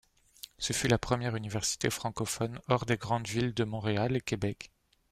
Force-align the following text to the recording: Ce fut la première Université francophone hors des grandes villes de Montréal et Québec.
Ce 0.57 0.73
fut 0.73 0.87
la 0.87 0.97
première 0.97 1.35
Université 1.35 1.91
francophone 1.91 2.59
hors 2.67 2.87
des 2.87 2.97
grandes 2.97 3.27
villes 3.27 3.53
de 3.53 3.63
Montréal 3.65 4.15
et 4.17 4.21
Québec. 4.21 4.71